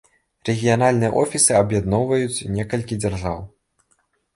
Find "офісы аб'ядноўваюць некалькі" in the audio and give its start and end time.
1.23-3.03